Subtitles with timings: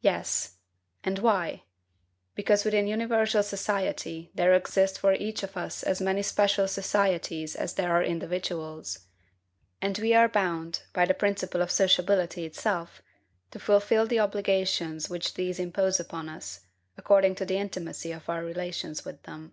[0.00, 0.56] Yes.
[1.04, 1.64] And why?
[2.34, 7.74] Because within universal society there exist for each of us as many special societies as
[7.74, 9.00] there are individuals;
[9.82, 13.02] and we are bound, by the principle of sociability itself,
[13.50, 16.60] to fulfil the obligations which these impose upon us,
[16.96, 19.52] according to the intimacy of our relations with them.